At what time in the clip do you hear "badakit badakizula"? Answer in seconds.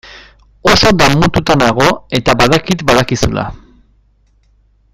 2.41-3.45